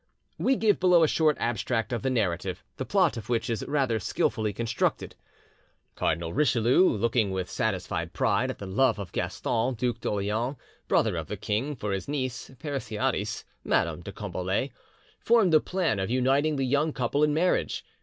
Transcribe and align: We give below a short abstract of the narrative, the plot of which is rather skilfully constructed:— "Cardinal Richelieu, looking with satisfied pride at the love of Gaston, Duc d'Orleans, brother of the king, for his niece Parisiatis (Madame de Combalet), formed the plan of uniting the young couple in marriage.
We 0.39 0.55
give 0.55 0.79
below 0.79 1.03
a 1.03 1.07
short 1.07 1.37
abstract 1.39 1.93
of 1.93 2.01
the 2.01 2.09
narrative, 2.09 2.63
the 2.77 2.85
plot 2.87 3.17
of 3.17 3.29
which 3.29 3.51
is 3.51 3.63
rather 3.67 3.99
skilfully 3.99 4.51
constructed:— 4.51 5.15
"Cardinal 5.93 6.33
Richelieu, 6.33 6.89
looking 6.89 7.29
with 7.29 7.51
satisfied 7.51 8.11
pride 8.11 8.49
at 8.49 8.57
the 8.57 8.65
love 8.65 8.97
of 8.97 9.11
Gaston, 9.11 9.75
Duc 9.75 9.99
d'Orleans, 10.01 10.55
brother 10.87 11.15
of 11.17 11.27
the 11.27 11.37
king, 11.37 11.75
for 11.75 11.91
his 11.91 12.07
niece 12.07 12.49
Parisiatis 12.57 13.43
(Madame 13.63 14.01
de 14.01 14.11
Combalet), 14.11 14.71
formed 15.19 15.53
the 15.53 15.59
plan 15.59 15.99
of 15.99 16.09
uniting 16.09 16.55
the 16.55 16.65
young 16.65 16.93
couple 16.93 17.23
in 17.23 17.31
marriage. 17.31 17.85